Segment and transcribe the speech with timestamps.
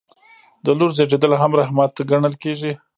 [0.65, 2.71] د لور زیږیدل هم رحمت ګڼل کیږي.